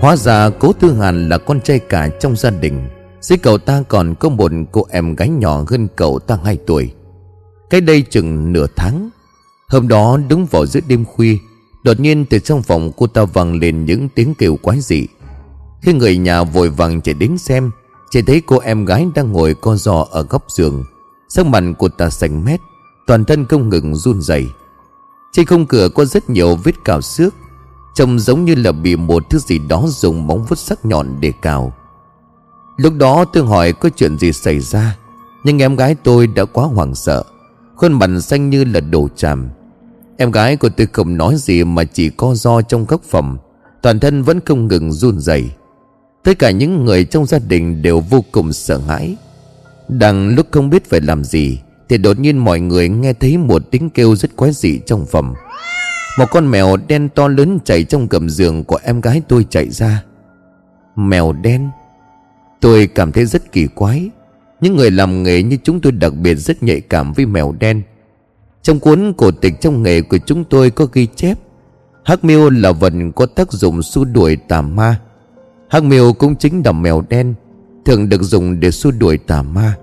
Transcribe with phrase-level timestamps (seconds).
[0.00, 2.88] Hóa ra cố Tư Hàn là con trai cả trong gia đình.
[3.20, 6.92] Dưới cậu ta còn có một cô em gái nhỏ hơn cậu ta 2 tuổi.
[7.70, 9.10] Cách đây chừng nửa tháng,
[9.68, 11.36] Hôm đó đúng vào giữa đêm khuya,
[11.82, 15.06] Đột nhiên từ trong phòng cô ta vang lên những tiếng kêu quái dị.
[15.82, 17.70] Khi người nhà vội vàng chạy đến xem,
[18.10, 20.84] Chỉ thấy cô em gái đang ngồi co giò ở góc giường.
[21.28, 22.60] Sắc mặt cô ta xanh mét,
[23.06, 24.46] Toàn thân không ngừng run rẩy.
[25.32, 27.34] Trên khung cửa có rất nhiều vết cào xước
[27.98, 31.32] Trông giống như là bị một thứ gì đó dùng móng vuốt sắc nhọn để
[31.42, 31.72] cào.
[32.76, 34.96] Lúc đó tôi hỏi có chuyện gì xảy ra,
[35.44, 37.22] Nhưng em gái tôi đã quá hoảng sợ,
[37.76, 39.48] Khuôn mặt xanh như là đổ tràm.
[40.16, 43.38] Em gái của tôi không nói gì mà chỉ co do trong góc phòng,
[43.82, 45.50] Toàn thân vẫn không ngừng run rẩy.
[46.24, 49.16] Tất cả những người trong gia đình đều vô cùng sợ hãi.
[49.88, 53.62] Đang lúc không biết phải làm gì, Thì đột nhiên mọi người nghe thấy một
[53.70, 55.34] tiếng kêu rất quái dị trong phòng.
[56.18, 59.70] Một con mèo đen to lớn chạy trong gầm giường của em gái tôi chạy
[59.70, 60.04] ra.
[60.96, 61.68] Mèo đen?
[62.60, 64.10] Tôi cảm thấy rất kỳ quái.
[64.60, 67.82] Những người làm nghề như chúng tôi đặc biệt rất nhạy cảm với mèo đen.
[68.62, 71.38] Trong cuốn cổ tịch trong nghề của chúng tôi có ghi chép,
[72.04, 75.00] Hắc miêu là vật có tác dụng xua đuổi tà ma.
[75.68, 77.34] Hắc miêu cũng chính là mèo đen,
[77.84, 79.74] Thường được dùng để xua đuổi tà ma.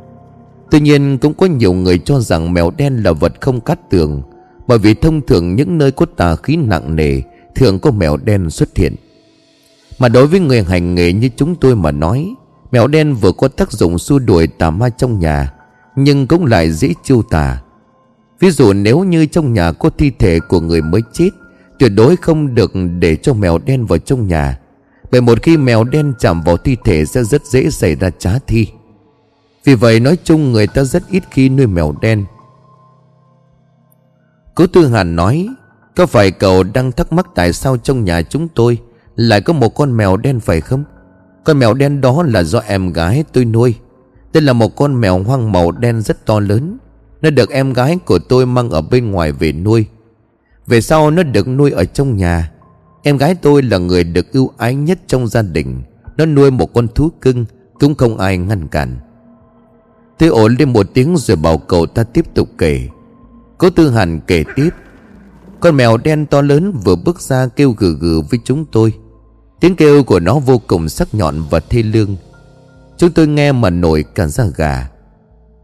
[0.71, 4.21] Tuy nhiên cũng có nhiều người cho rằng mèo đen là vật không cắt tường.
[4.67, 7.21] Bởi vì thông thường những nơi có tà khí nặng nề,
[7.55, 8.95] Thường có mèo đen xuất hiện.
[9.99, 12.35] Mà đối với người hành nghề như chúng tôi mà nói,
[12.71, 15.53] Mèo đen vừa có tác dụng xua đuổi tà ma trong nhà,
[15.95, 17.61] Nhưng cũng lại dễ chiêu tà.
[18.39, 21.29] Ví dụ nếu như trong nhà có thi thể của người mới chết,
[21.79, 24.59] Tuyệt đối không được để cho mèo đen vào trong nhà.
[25.11, 28.39] Bởi một khi mèo đen chạm vào thi thể sẽ rất dễ xảy ra trá
[28.47, 28.67] thi.
[29.63, 32.25] Vì vậy nói chung người ta rất ít khi nuôi mèo đen.
[34.55, 35.47] Cố Tư Hàn nói,
[35.95, 38.77] Có phải cậu đang thắc mắc tại sao trong nhà chúng tôi
[39.15, 40.83] Lại có một con mèo đen phải không?
[41.43, 43.75] Con mèo đen đó là do em gái tôi nuôi.
[44.33, 46.77] Đây là một con mèo hoang màu đen rất to lớn.
[47.21, 49.85] Nó được em gái của tôi mang ở bên ngoài về nuôi.
[50.67, 52.51] Về sau nó được nuôi ở trong nhà.
[53.03, 55.81] Em gái tôi là người được ưu ái nhất trong gia đình.
[56.17, 57.45] Nó nuôi một con thú cưng,
[57.79, 58.97] Cũng không ai ngăn cản.
[60.17, 62.87] Tôi ổn lên một tiếng rồi bảo cậu ta tiếp tục kể.
[63.57, 64.69] Cố Tư Hàn kể tiếp.
[65.59, 68.93] Con mèo đen to lớn vừa bước ra kêu gừ gừ với chúng tôi.
[69.59, 72.15] Tiếng kêu của nó vô cùng sắc nhọn và thê lương.
[72.97, 74.89] Chúng tôi nghe mà nổi cả da gà.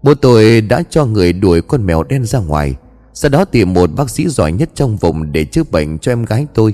[0.03, 2.75] Bố tôi đã cho người đuổi con mèo đen ra ngoài,
[3.13, 6.25] sau đó tìm một bác sĩ giỏi nhất trong vùng để chữa bệnh cho em
[6.25, 6.73] gái tôi.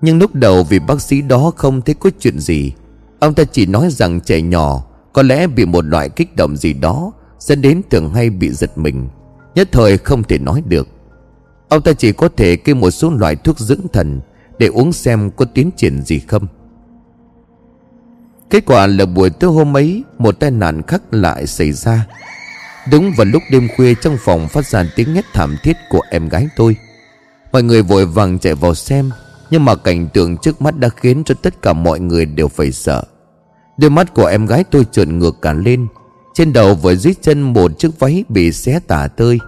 [0.00, 2.72] Nhưng lúc đầu vì bác sĩ đó không thấy có chuyện gì,
[3.24, 6.72] Ông ta chỉ nói rằng trẻ nhỏ Có lẽ bị một loại kích động gì
[6.72, 9.08] đó, Dẫn đến thường hay bị giật mình.
[9.54, 10.88] Nhất thời không thể nói được.
[11.68, 14.20] Ông ta chỉ có thể kêu một số loại thuốc dưỡng thần
[14.58, 16.46] Để uống xem có tiến triển gì không.
[18.50, 22.06] Kết quả là buổi tối hôm ấy, Một tai nạn khác lại xảy ra.
[22.90, 26.28] Đúng vào lúc đêm khuya trong phòng phát ra tiếng hét thảm thiết của em
[26.28, 26.76] gái tôi.
[27.52, 29.10] Mọi người vội vàng chạy vào xem,
[29.50, 32.72] Nhưng mà cảnh tượng trước mắt đã khiến cho tất cả mọi người đều phải
[32.72, 33.04] sợ.
[33.76, 35.86] Đôi mắt của em gái tôi trợn ngược cả lên.
[36.34, 39.38] Trên đầu và dưới chân một chiếc váy bị xé tả tơi.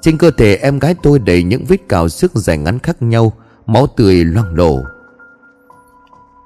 [0.00, 3.32] Trên cơ thể em gái tôi đầy những vết cào sức dài ngắn khác nhau,
[3.66, 4.80] Máu tươi loang lổ.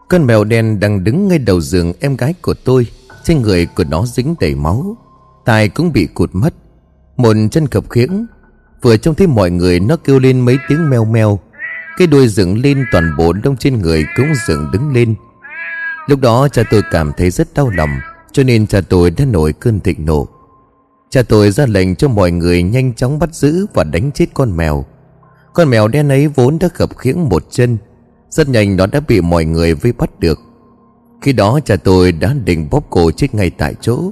[0.09, 2.87] Con mèo đen đang đứng ngay đầu giường em gái của tôi,
[3.25, 4.97] Trên người của nó dính đầy máu.
[5.45, 6.55] Tai cũng bị cụt mất.
[7.17, 8.27] Một chân khập khiễng.
[8.83, 11.39] Vừa trông thấy mọi người, nó kêu lên mấy tiếng meo meo.
[11.97, 15.15] Cái đuôi dựng lên, toàn bộ đông trên người cũng dựng đứng lên.
[16.07, 17.91] Lúc đó cha tôi cảm thấy rất đau lòng.
[18.33, 20.29] Cho nên cha tôi đã nổi cơn thịnh nộ.
[21.11, 24.57] Cha tôi ra lệnh cho mọi người nhanh chóng bắt giữ và đánh chết con
[24.57, 24.85] mèo.
[25.53, 27.77] Con mèo đen ấy vốn đã khập khiễng một chân,
[28.31, 30.39] Rất nhanh nó đã bị mọi người vây bắt được.
[31.23, 34.11] Khi đó cha tôi đã định bóp cổ chết ngay tại chỗ.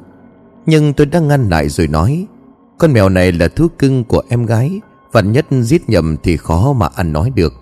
[0.67, 2.27] Nhưng tôi đã ngăn lại rồi nói,
[2.79, 4.81] Con mèo này là thú cưng của em gái,
[5.13, 7.53] Vạn nhất giết nhầm thì khó mà ăn nói được.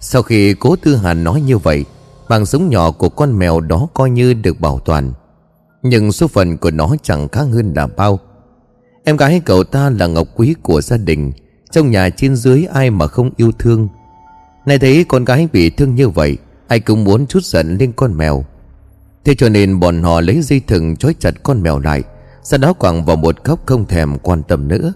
[0.00, 1.84] Sau khi cố tư hàn nói như vậy,
[2.28, 5.12] Mạng sống nhỏ của con mèo đó coi như được bảo toàn.
[5.88, 8.20] Nhưng số phận của nó chẳng khác hơn là bao.
[9.04, 11.32] Em gái cậu ta là ngọc quý của gia đình.
[11.70, 13.88] Trong nhà trên dưới ai mà không yêu thương.
[14.66, 16.38] Này thấy con gái bị thương như vậy,
[16.68, 18.44] Ai cũng muốn chút giận lên con mèo.
[19.24, 22.02] Thế cho nên bọn họ lấy dây thừng trói chặt con mèo lại,
[22.42, 24.92] Sau đó quẳng vào một góc không thèm quan tâm nữa.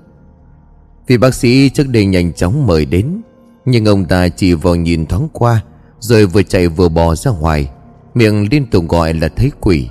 [1.06, 3.20] Vì bác sĩ trước đây nhanh chóng mời đến,
[3.64, 5.64] Nhưng ông ta chỉ vào nhìn thoáng qua,
[6.00, 7.70] Rồi vừa chạy vừa bò ra ngoài.
[8.14, 9.88] Miệng liên tục gọi là thấy quỷ.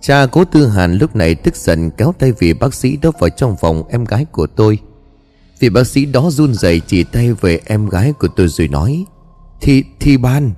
[0.00, 3.30] Cha cố tư hàn lúc này tức giận kéo tay vị bác sĩ đó vào
[3.30, 4.78] trong phòng em gái của tôi.
[5.58, 9.04] Vị bác sĩ đó run rẩy chỉ tay về em gái của tôi rồi nói
[9.60, 10.52] Thi, thi ban.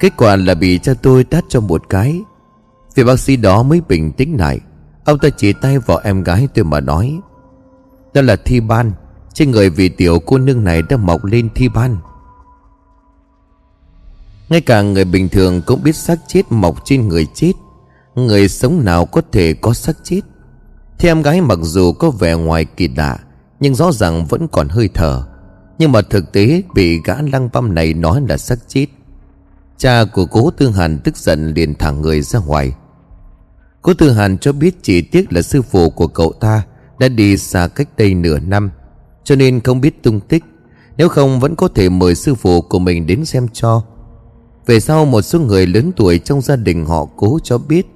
[0.00, 2.20] Kết quả là bị cha tôi tát cho một cái.
[2.94, 4.60] Vị bác sĩ đó mới bình tĩnh lại.
[5.04, 7.18] Ông ta chỉ tay vào em gái tôi mà nói
[8.14, 8.92] Đó là thi ban.
[9.34, 11.96] Trên người vị tiểu cô nương này đã mọc lên thi ban.
[14.48, 17.52] Ngay cả người bình thường cũng biết xác chết mọc trên người chết.
[18.14, 20.20] Người sống nào có thể có xác chết?
[20.98, 23.18] Thì em gái mặc dù có vẻ ngoài kỳ lạ,
[23.60, 25.24] Nhưng rõ ràng vẫn còn hơi thở.
[25.78, 28.86] Nhưng mà thực tế, bị gã lăng băm này nói là xác chết.
[29.76, 32.72] Cha của cố Tư Hàn tức giận liền thẳng người ra ngoài.
[33.82, 36.62] Cố Tư Hàn cho biết chỉ tiếc là sư phụ của cậu ta
[36.98, 38.70] Đã đi xa cách đây nửa năm,
[39.24, 40.44] Cho nên không biết tung tích.
[40.96, 43.82] Nếu không vẫn có thể mời sư phụ của mình đến xem cho.
[44.66, 47.86] Về sau một số người lớn tuổi trong gia đình họ cố cho biết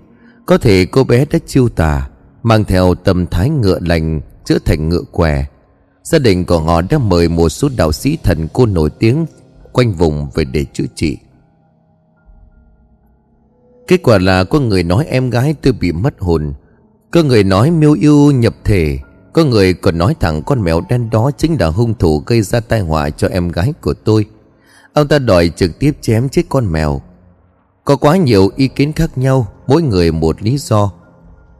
[0.49, 2.09] có thể cô bé đã chiêu tà,
[2.43, 5.47] Mang theo tâm thái ngựa lành, Chữa thành ngựa què.
[6.03, 9.27] Gia đình của họ đã mời một số đạo sĩ thần cô nổi tiếng
[9.73, 11.19] Quanh vùng về để chữa trị.
[13.87, 16.53] Kết quả là có người nói em gái tôi bị mất hồn,
[17.11, 18.99] Có người nói miêu yêu nhập thể,
[19.33, 22.61] Có người còn nói thẳng con mèo đen đó chính là hung thủ gây ra
[22.61, 24.27] tai họa cho em gái của tôi.
[24.93, 27.01] Ông ta đòi trực tiếp chém chết con mèo.
[27.89, 30.93] Có quá nhiều ý kiến khác nhau, Mỗi người một lý do.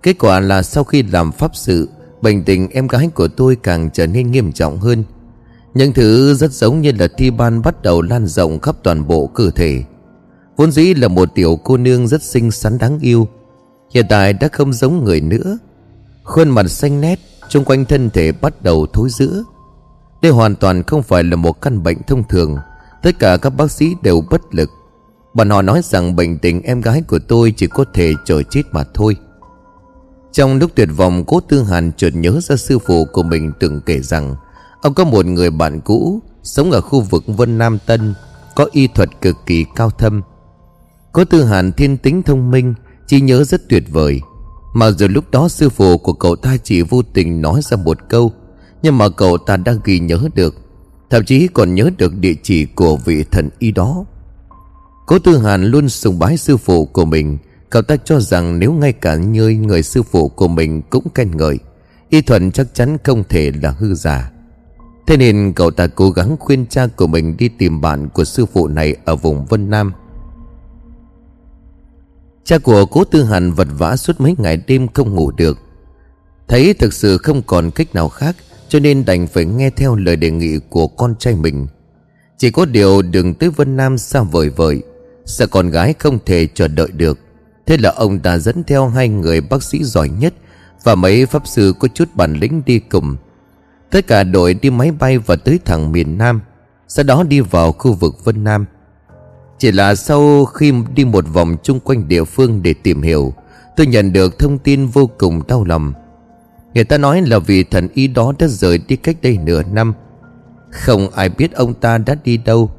[0.03, 1.89] Kết quả là sau khi làm pháp sự,
[2.23, 5.05] Bệnh tình em gái của tôi càng trở nên nghiêm trọng hơn.
[5.75, 9.27] Những thứ rất giống như là thi ban bắt đầu lan rộng khắp toàn bộ
[9.27, 9.85] cơ thể.
[10.57, 13.29] Vốn dĩ là một tiểu cô nương rất xinh xắn đáng yêu,
[13.95, 15.59] Hiện tại đã không giống người nữa.
[16.25, 19.45] Khuôn mặt xanh nét Trung quanh thân thể bắt đầu thối rữa.
[20.23, 22.57] Đây hoàn toàn không phải là một căn bệnh thông thường,
[23.03, 24.71] Tất cả các bác sĩ đều bất lực.
[25.35, 28.63] Bọn họ nói rằng bệnh tình em gái của tôi chỉ có thể chờ chết
[28.73, 29.17] mà thôi.
[30.33, 33.81] Trong lúc tuyệt vọng, cố tư hàn chợt nhớ ra sư phụ của mình từng
[33.87, 34.35] kể rằng,
[34.83, 38.15] Ông có một người bạn cũ Sống ở khu vực Vân Nam Tân,
[38.57, 40.23] Có y thuật cực kỳ cao thâm.
[41.13, 42.75] Cố tư hàn thiên tính thông minh
[43.07, 44.21] Chỉ nhớ rất tuyệt vời.
[44.75, 47.99] Mà giờ lúc đó sư phụ của cậu ta chỉ vô tình nói ra một
[48.09, 48.33] câu,
[48.83, 50.55] Nhưng mà cậu ta đã ghi nhớ được,
[51.11, 54.05] Thậm chí còn nhớ được địa chỉ của vị thần y đó.
[55.09, 57.39] Cố Tư Hàn luôn sùng bái sư phụ của mình.
[57.71, 61.37] Cậu ta cho rằng nếu ngay cả như người sư phụ của mình cũng khen
[61.37, 61.59] ngợi,
[62.09, 64.31] Y thuận chắc chắn không thể là hư giả.
[65.07, 68.47] Thế nên cậu ta cố gắng khuyên cha của mình đi tìm bạn của sư
[68.47, 69.93] phụ này ở vùng Vân Nam.
[72.45, 75.59] Cha của cố tư hàn vật vã suốt mấy ngày đêm không ngủ được.
[76.49, 78.37] Thấy thực sự không còn cách nào khác,
[78.69, 81.67] Cho nên đành phải nghe theo lời đề nghị của con trai mình.
[82.39, 84.83] Chỉ có điều đường tới Vân Nam xa vời vời.
[85.29, 87.19] Sợ con gái không thể chờ đợi được.
[87.67, 90.35] Thế là ông ta dẫn theo hai người bác sĩ giỏi nhất
[90.85, 93.17] Và mấy pháp sư có chút bản lĩnh đi cùng.
[93.91, 96.41] Tất cả đội đi máy bay và tới thẳng miền Nam,
[96.89, 98.65] Sau đó đi vào khu vực Vân Nam.
[99.59, 103.35] Chỉ là sau khi đi một vòng chung quanh địa phương để tìm hiểu,
[103.77, 105.93] Tôi nhận được thông tin vô cùng đau lòng.
[106.75, 109.95] Người ta nói là vì thần y đó đã rời đi cách đây nửa năm.
[110.71, 112.71] Không ai biết ông ta đã đi đâu.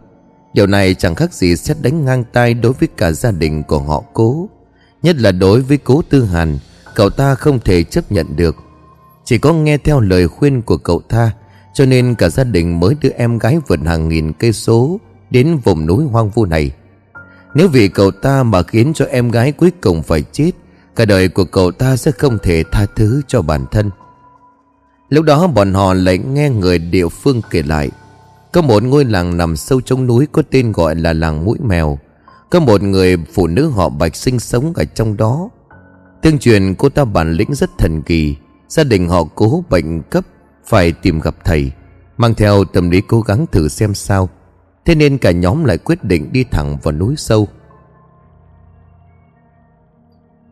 [0.54, 3.80] Điều này chẳng khác gì xét đánh ngang tay đối với cả gia đình của
[3.80, 4.50] họ cố.
[5.02, 6.58] Nhất là đối với cố tư hàn,
[6.96, 8.56] Cậu ta không thể chấp nhận được.
[9.26, 11.32] Chỉ có nghe theo lời khuyên của cậu ta,
[11.74, 15.58] Cho nên cả gia đình mới đưa em gái vượt hàng nghìn cây số Đến
[15.64, 16.72] vùng núi hoang vu này.
[17.54, 20.52] Nếu vì cậu ta mà khiến cho em gái cuối cùng phải chết,
[20.96, 23.90] Cả đời của cậu ta sẽ không thể tha thứ cho bản thân.
[25.10, 27.90] Lúc đó bọn họ lại nghe người địa phương kể lại.
[28.52, 32.00] Có một ngôi làng nằm sâu trong núi có tên gọi là làng mũi mèo.
[32.50, 35.50] Có một người phụ nữ họ bạch sinh sống ở trong đó.
[36.22, 38.36] Tương truyền, cô ta bản lĩnh rất thần kỳ.
[38.68, 40.26] Gia đình họ cố bệnh cấp,
[40.66, 41.72] Phải tìm gặp thầy.
[42.18, 44.30] Mang theo tâm lý cố gắng thử xem sao.
[44.86, 47.48] Thế nên cả nhóm lại quyết định đi thẳng vào núi sâu.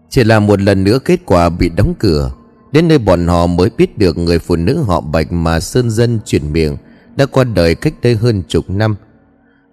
[0.09, 2.31] Chỉ là một lần nữa kết quả bị đóng cửa.
[2.71, 6.19] Đến nơi bọn họ mới biết được người phụ nữ họ Bạch mà Sơn Dân
[6.25, 6.77] chuyển miệng.
[7.17, 8.95] Đã qua đời cách đây hơn chục năm.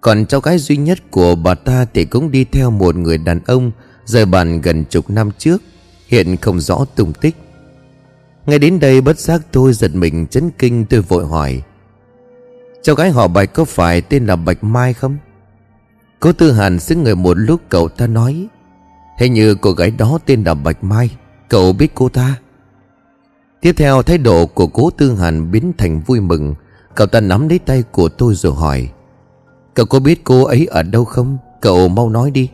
[0.01, 3.39] Còn cháu gái duy nhất của bà ta thì cũng đi theo một người đàn
[3.45, 3.71] ông
[4.05, 5.61] Rời bàn gần chục năm trước,
[6.07, 7.35] Hiện không rõ tung tích.
[8.45, 11.61] Ngay đến đây bất giác tôi giật mình chấn kinh, tôi vội hỏi,
[12.81, 15.17] Cháu gái họ Bạch có phải tên là Bạch Mai không?
[16.19, 18.47] Cố Tư Hàn xứng người một lúc cậu ta nói
[19.19, 21.09] Hình như cô gái đó tên là Bạch Mai,
[21.49, 22.35] Cậu biết cô ta?
[23.61, 26.55] Tiếp theo thái độ của cố Tư Hàn biến thành vui mừng.
[26.95, 28.89] Cậu ta nắm lấy tay của tôi rồi hỏi,
[29.73, 31.37] Cậu có biết cô ấy ở đâu không?
[31.61, 32.49] Cậu mau nói đi.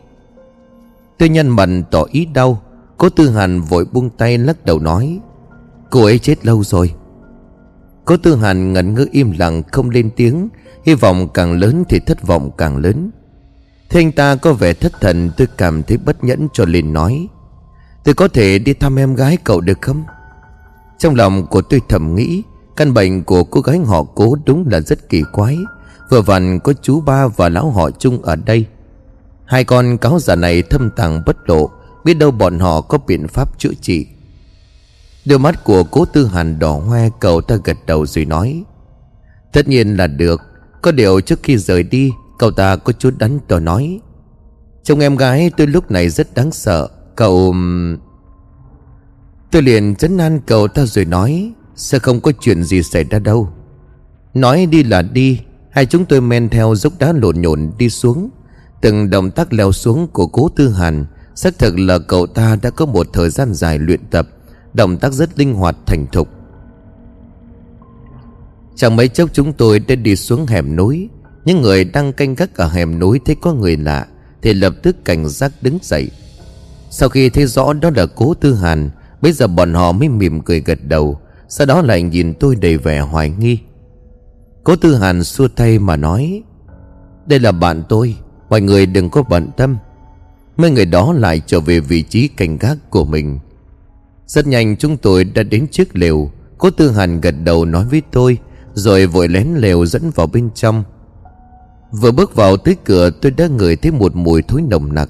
[1.18, 2.62] Tôi nhân mặt tỏ ý đau
[2.98, 5.20] Cố Tư Hàn vội buông tay lắc đầu nói,
[5.90, 6.94] Cô ấy chết lâu rồi.
[8.04, 10.48] Cố Tư Hàn ngẩn ngơ im lặng, không lên tiếng,
[10.84, 13.10] Hy vọng càng lớn thì thất vọng càng lớn.
[13.90, 17.28] Thế anh ta có vẻ thất thần, Tôi cảm thấy bất nhẫn cho liền nói,
[18.04, 20.04] Tôi có thể đi thăm em gái cậu được không?
[20.98, 22.42] Trong lòng của tôi thầm nghĩ
[22.82, 25.58] Căn bệnh của cô gái họ cố đúng là rất kỳ quái.
[26.10, 28.66] Vừa vặn có chú ba và lão họ chung ở đây.
[29.44, 31.70] Hai con cáo già này thâm tàng bất lộ,
[32.04, 34.06] Biết đâu bọn họ có biện pháp chữa trị.
[35.24, 38.64] Đôi mắt của cố tư hàn đỏ hoe, Cậu ta gật đầu rồi nói,
[39.52, 40.40] Tất nhiên là được,
[40.82, 44.00] Có điều trước khi rời đi, Cậu ta có chút đắn đo nói.
[44.82, 47.54] Trông em gái tôi lúc này rất đáng sợ, Cậu...
[49.50, 53.18] Tôi liền chấn an cậu ta rồi nói sẽ không có chuyện gì xảy ra
[53.18, 53.48] đâu.
[54.34, 58.30] Nói đi là đi, Hai chúng tôi men theo dốc đá lộn nhộn đi xuống.
[58.80, 62.70] Từng động tác leo xuống của cố tư hàn, Xác thực là cậu ta đã
[62.70, 64.28] có một thời gian dài luyện tập,
[64.74, 66.28] Động tác rất linh hoạt, thành thục.
[68.76, 71.08] Chẳng mấy chốc chúng tôi đã đi xuống hẻm núi.
[71.44, 74.06] Những người đang canh gác ở hẻm núi thấy có người lạ,
[74.42, 76.10] Thì lập tức cảnh giác đứng dậy.
[76.90, 78.90] Sau khi thấy rõ đó là cố tư hàn,
[79.22, 81.20] Bây giờ bọn họ mới mỉm cười gật đầu.
[81.54, 83.58] Sau đó lại nhìn tôi đầy vẻ hoài nghi.
[84.64, 86.42] Cố tư hàn xua tay mà nói,
[87.26, 88.16] Đây là bạn tôi,
[88.50, 89.76] Mọi người đừng có bận tâm.
[90.56, 93.38] Mấy người đó lại trở về vị trí canh gác của mình.
[94.26, 96.30] Rất nhanh chúng tôi đã đến trước lều.
[96.58, 98.38] Cố tư hàn gật đầu nói với tôi,
[98.74, 100.84] Rồi vội lén lều dẫn vào bên trong.
[101.90, 105.08] Vừa bước vào tới cửa, tôi đã ngửi thấy một mùi thối nồng nặc.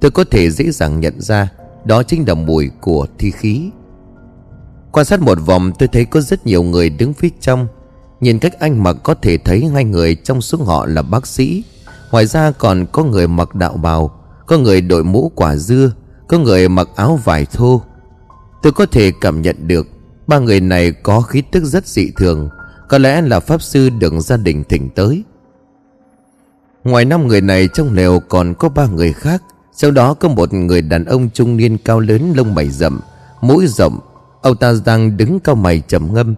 [0.00, 1.52] Tôi có thể dễ dàng nhận ra,
[1.84, 3.70] Đó chính là mùi của thi khí.
[4.96, 7.66] Quan sát một vòng, tôi thấy có rất nhiều người đứng phía trong.
[8.20, 11.64] Nhìn cách anh mặc có thể thấy hai người trong số họ là bác sĩ.
[12.10, 15.92] Ngoài ra còn có người mặc đạo bào, Có người đội mũ quả dưa,
[16.28, 17.82] Có người mặc áo vải thô.
[18.62, 19.86] Tôi có thể cảm nhận được,
[20.26, 22.48] Ba người này có khí tức rất dị thường,
[22.88, 25.24] Có lẽ là pháp sư được gia đình thỉnh tới.
[26.84, 30.52] Ngoài năm người này trong lều còn có ba người khác Sau đó có một
[30.52, 33.00] người đàn ông trung niên cao lớn, lông mày rậm,
[33.40, 34.00] Mũi rộng
[34.46, 36.34] Ông ta đang đứng cao mày trầm ngâm.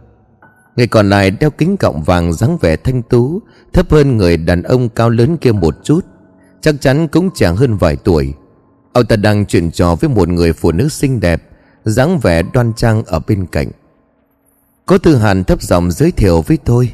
[0.76, 4.62] Người còn lại đeo kính cọng vàng dáng vẻ thanh tú, Thấp hơn người đàn
[4.62, 6.04] ông cao lớn kia một chút.
[6.60, 8.34] Chắc chắn cũng chẳng hơn vài tuổi.
[8.92, 11.42] Ông ta đang chuyện trò với một người phụ nữ xinh đẹp,
[11.84, 13.68] dáng vẻ đoan trang ở bên cạnh.
[14.86, 16.92] Có tư hàn thấp giọng giới thiệu với tôi.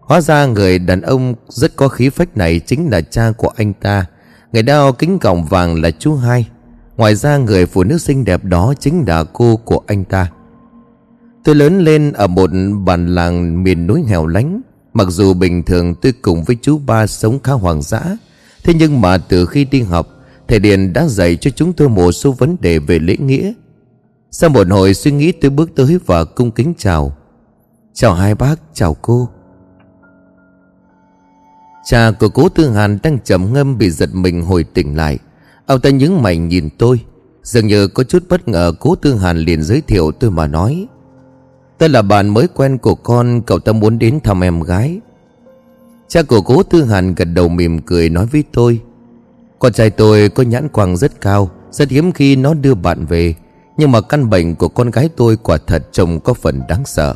[0.00, 3.72] Hóa ra người đàn ông rất có khí phách này chính là cha của anh
[3.72, 4.06] ta.
[4.52, 6.48] Người đeo kính cọng vàng là chú hai.
[6.96, 10.30] Ngoài ra người phụ nữ xinh đẹp đó chính là cô của anh ta.
[11.44, 12.50] Tôi lớn lên ở một
[12.84, 14.60] bản làng miền núi hẻo lánh.
[14.92, 18.16] Mặc dù bình thường tôi cùng với chú ba sống khá hoàng dã
[18.64, 20.08] Thế nhưng mà từ khi đi học
[20.48, 23.52] Thầy Điền đã dạy cho chúng tôi một số vấn đề về lễ nghĩa.
[24.30, 27.16] Sau một hồi suy nghĩ tôi bước tới và cung kính chào.
[27.92, 29.28] Chào hai bác, chào cô.
[31.84, 35.18] Cha của cố Tư Hàn đang trầm ngâm bị giật mình hồi tỉnh lại.
[35.66, 37.00] Ông ta nhướng mày nhìn tôi.
[37.42, 40.86] Dường như có chút bất ngờ cố Tư Hàn liền giới thiệu tôi mà nói.
[41.78, 45.00] Tôi là bạn mới quen của con, Cậu ta muốn đến thăm em gái.
[46.08, 48.80] Cha của cố Tư Hàn gật đầu mỉm cười nói với tôi,
[49.58, 53.34] Con trai tôi có nhãn quang rất cao, Rất hiếm khi nó đưa bạn về.
[53.76, 57.14] Nhưng mà căn bệnh của con gái tôi quả thật trông có phần đáng sợ.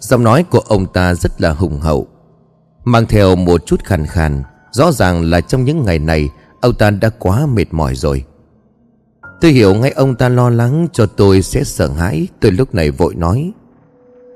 [0.00, 2.06] Giọng nói của ông ta rất là hùng hậu,
[2.84, 4.42] Mang theo một chút khàn khàn.
[4.72, 6.28] Rõ ràng là trong những ngày này,
[6.60, 8.24] Ông ta đã quá mệt mỏi rồi.
[9.40, 12.28] Tôi hiểu ngay ông ta lo lắng cho tôi sẽ sợ hãi.
[12.40, 13.52] Tôi lúc này vội nói,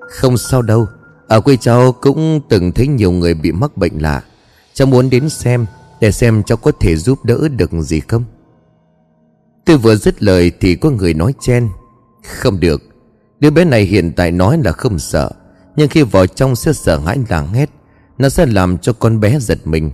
[0.00, 0.86] Không sao đâu.
[0.90, 4.22] À, Ở quê cháu cũng từng thấy nhiều người bị mắc bệnh lạ.
[4.74, 5.66] Cháu muốn đến xem,
[6.00, 8.24] Để xem cháu có thể giúp đỡ được gì không?
[9.64, 11.68] Tôi vừa dứt lời thì có người nói chen,
[12.24, 12.82] Không được.
[13.40, 15.30] Đứa bé này hiện tại nói là không sợ,
[15.76, 17.70] Nhưng khi vào trong sẽ sợ hãi làng hét
[18.18, 19.90] Nó sẽ làm cho con bé giật mình.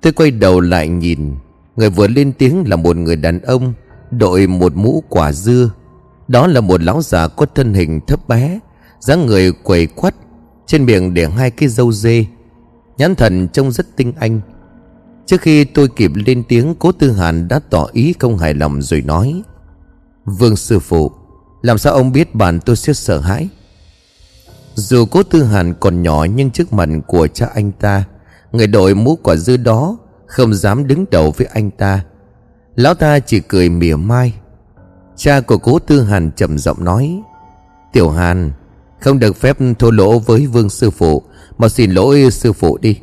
[0.00, 1.34] Tôi quay đầu lại nhìn.
[1.76, 3.74] Người vừa lên tiếng là một người đàn ông
[4.10, 5.70] Đội một mũ quả dưa.
[6.28, 8.58] Đó là một lão già có thân hình thấp bé,
[9.00, 10.14] dáng người quầy quắt,
[10.66, 12.26] Trên miệng để hai cái râu dê.
[12.98, 14.40] Nhãn thần trông rất tinh anh.
[15.26, 18.82] Trước khi tôi kịp lên tiếng, Cố Tư Hàn đã tỏ ý không hài lòng
[18.82, 19.42] rồi nói,
[20.24, 21.10] Vương sư phụ,
[21.62, 23.48] Làm sao ông biết bạn tôi sẽ sợ hãi?
[24.74, 28.04] Dù Cố Tư Hàn còn nhỏ, Nhưng trước mặt của cha anh ta,
[28.52, 29.98] Người đội mũ quả dư đó
[30.30, 32.04] không dám đứng đầu với anh ta.
[32.76, 34.34] Lão ta chỉ cười mỉa mai.
[35.16, 37.22] Cha của cố tư hàn trầm giọng nói,
[37.92, 38.52] Tiểu hàn,
[39.00, 41.22] Không được phép thô lỗ với vương sư phụ,
[41.58, 43.00] Mà xin lỗi sư phụ đi.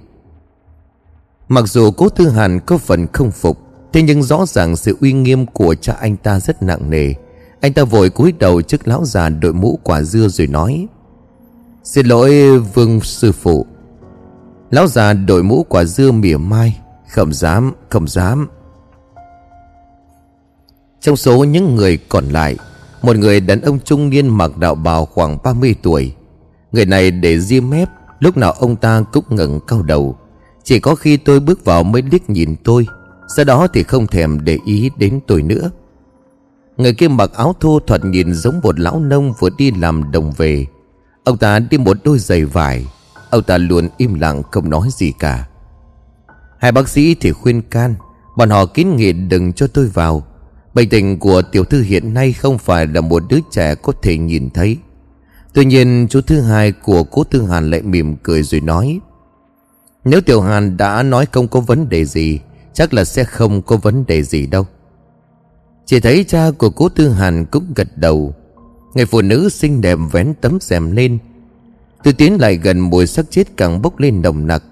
[1.48, 3.58] Mặc dù cố tư hàn có phần không phục,
[3.94, 7.14] Thế nhưng rõ ràng sự uy nghiêm của cha anh ta rất nặng nề.
[7.62, 10.88] Anh ta vội cúi đầu trước lão già đội mũ quả dưa rồi nói,
[11.84, 13.66] Xin lỗi vương sư phụ.
[14.72, 16.80] Lão già đội mũ quả dưa mỉa mai.
[17.10, 18.48] Không dám, không dám.
[21.02, 22.58] Trong số những người còn lại
[23.02, 26.14] Một người đàn ông trung niên mặc đạo bào khoảng 30 tuổi.
[26.72, 30.18] Người này để diêm mép Lúc nào ông ta cũng ngẩng cao đầu.
[30.64, 32.88] Chỉ có khi tôi bước vào mới liếc nhìn tôi
[33.36, 35.72] Sau đó thì không thèm để ý đến tôi nữa.
[36.78, 40.32] Người kia mặc áo thô thuật nhìn giống một lão nông vừa đi làm đồng
[40.32, 40.66] về.
[41.24, 42.86] Ông ta đi một đôi giày vải
[43.30, 45.48] Ông ta luôn im lặng không nói gì cả.
[46.60, 47.96] Hai bác sĩ thì khuyên can,
[48.38, 50.24] Bọn họ kiến nghị đừng cho tôi vào.
[50.74, 54.18] Bệnh tình của tiểu thư hiện nay không phải là một đứa trẻ có thể
[54.18, 54.78] nhìn thấy.
[55.54, 59.00] Tuy nhiên, chú thứ hai của cố tư hàn lại mỉm cười rồi nói,
[60.06, 62.40] Nếu tiểu hàn đã nói không có vấn đề gì,
[62.74, 64.66] Chắc là sẽ không có vấn đề gì đâu.
[65.86, 68.36] Chỉ thấy cha của cố tư hàn cũng gật đầu.
[68.96, 71.18] Người phụ nữ xinh đẹp vén tấm rèm lên.
[72.04, 74.64] Tôi tiến lại gần mùi sắc chết càng bốc lên nồng nặc.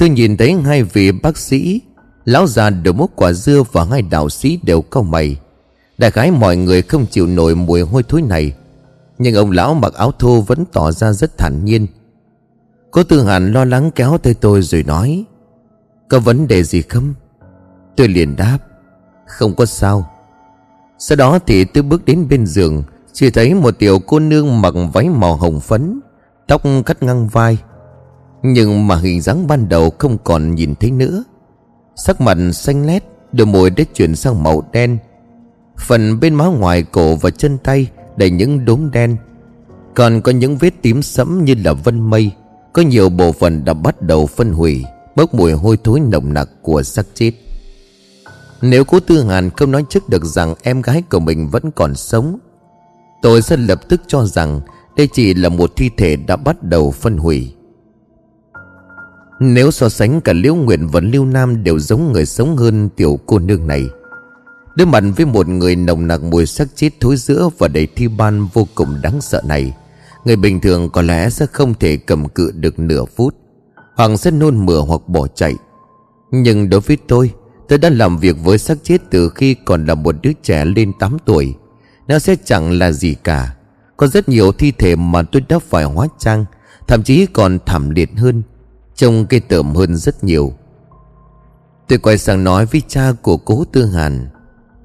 [0.00, 1.80] Tôi nhìn thấy hai vị bác sĩ,
[2.24, 5.36] Lão già đầu mốc quả dưa và hai đạo sĩ đều cau mày.
[5.98, 8.52] Đại khái mọi người không chịu nổi mùi hôi thối này,
[9.18, 11.86] Nhưng ông lão mặc áo thô vẫn tỏ ra rất thản nhiên.
[12.90, 15.24] Cô Tư Hàn lo lắng kéo tay tôi rồi nói,
[16.08, 17.14] Có vấn đề gì không?
[17.96, 18.58] Tôi liền đáp,
[19.26, 20.10] Không có sao.
[20.98, 24.74] Sau đó thì tôi bước đến bên giường, Chỉ thấy một tiểu cô nương mặc
[24.92, 26.00] váy màu hồng phấn,
[26.46, 27.58] Tóc cắt ngang vai.
[28.42, 31.24] Nhưng mà hình dáng ban đầu không còn nhìn thấy nữa.
[31.96, 34.98] Sắc mặt xanh lét, Đôi môi đã chuyển sang màu đen.
[35.78, 39.16] Phần bên má ngoài cổ và chân tay Đầy những đốm đen.
[39.94, 42.30] Còn có những vết tím sẫm như là vân mây.
[42.72, 44.84] Có nhiều bộ phận đã bắt đầu phân hủy,
[45.16, 47.32] Bốc mùi hôi thối nồng nặc của xác chết.
[48.62, 51.94] Nếu cố tư hàn không nói trước được rằng Em gái của mình vẫn còn
[51.94, 52.38] sống,
[53.22, 54.60] Tôi sẽ lập tức cho rằng
[54.96, 57.54] đây chỉ là một thi thể đã bắt đầu phân hủy.
[59.40, 63.18] Nếu so sánh cả Liễu Nguyện và Liêu Nam đều giống người sống hơn tiểu
[63.26, 63.88] cô nương này.
[64.76, 68.08] Đối mặt với một người nồng nặc mùi xác chết thối giữa và đầy thi
[68.08, 69.74] ban vô cùng đáng sợ này,
[70.24, 73.34] Người bình thường có lẽ sẽ không thể cầm cự được nửa phút.
[73.94, 75.54] Hoàng sẽ nôn mửa hoặc bỏ chạy.
[76.30, 77.32] Nhưng đối với tôi
[77.68, 80.92] Tôi đã làm việc với xác chết từ khi còn là một đứa trẻ lên
[80.98, 81.54] 8 tuổi.
[82.08, 83.54] Nó sẽ chẳng là gì cả.
[83.96, 86.44] Có rất nhiều thi thể mà tôi đã phải hóa trang,
[86.88, 88.42] Thậm chí còn thảm liệt hơn.
[89.00, 90.52] Trông cây tởm hơn rất nhiều.
[91.88, 94.28] Tôi quay sang nói với cha của cố tư hàn,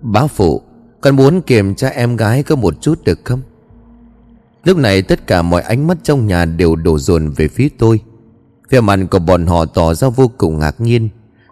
[0.01, 0.61] Bá phụ,
[1.01, 3.41] Con muốn kiểm tra em gái có một chút được không?
[4.63, 7.99] Lúc này tất cả mọi ánh mắt trong nhà đều đổ dồn về phía tôi.
[8.69, 11.09] Phía mặt của bọn họ tỏ ra vô cùng ngạc nhiên,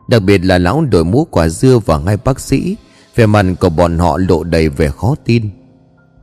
[0.08, 2.78] Đặc biệt là lão đội mũ quả dưa và ngay bác sĩ.
[3.16, 5.50] Về mặt của bọn họ lộ đầy vẻ khó tin.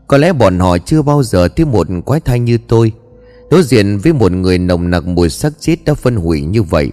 [0.06, 2.92] Có lẽ bọn họ chưa bao giờ thấy một quái thai như tôi.
[3.50, 6.90] Đối diện với một người nồng nặc mùi xác chết đã phân hủy như vậy,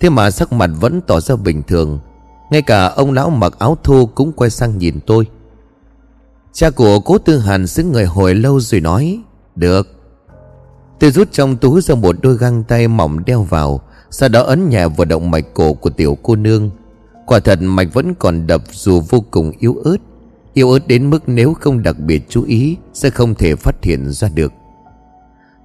[0.00, 1.98] Thế mà sắc mặt vẫn tỏ ra bình thường.
[2.50, 5.26] Ngay cả ông lão mặc áo thô cũng quay sang nhìn tôi.
[6.52, 9.20] Cha của cố tư hàn xứng người hồi lâu rồi nói,
[9.56, 9.88] Được.
[11.00, 14.68] Tôi rút trong túi ra một đôi găng tay mỏng đeo vào, Sau đó ấn
[14.68, 16.70] nhẹ vào động mạch cổ của tiểu cô nương.
[17.26, 19.96] Quả thật mạch vẫn còn đập dù vô cùng yếu ớt.
[20.54, 24.12] Yếu ớt đến mức nếu không đặc biệt chú ý Sẽ không thể phát hiện
[24.12, 24.52] ra được.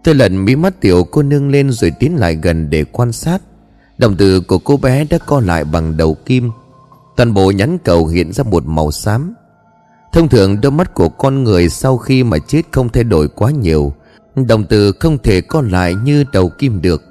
[0.03, 3.41] Tôi lần mí mắt tiểu, cô nương lên rồi tiến lại gần để quan sát.
[3.97, 6.51] Đồng tử của cô bé đã co lại bằng đầu kim.
[7.15, 9.33] Toàn bộ nhắn cầu hiện ra một màu xám.
[10.13, 13.51] Thông thường, đôi mắt của con người sau khi mà chết không thay đổi quá
[13.51, 13.93] nhiều.
[14.35, 17.03] Đồng tử không thể co lại như đầu kim được.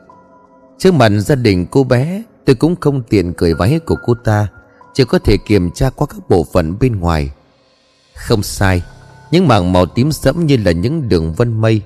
[0.79, 4.49] Trước mặt gia đình cô bé, Tôi cũng không tiện cười váy của cô ta.
[4.95, 7.31] Chỉ có thể kiểm tra qua các bộ phận bên ngoài.
[8.15, 8.83] Không sai.
[9.31, 11.83] Những mảng màu tím sẫm như là những đường vân mây.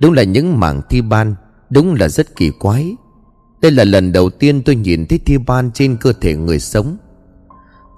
[0.00, 1.34] Đúng là những mảng thi ban,
[1.70, 2.96] Đúng là rất kỳ quái.
[3.60, 6.96] Đây là lần đầu tiên tôi nhìn thấy thi ban trên cơ thể người sống.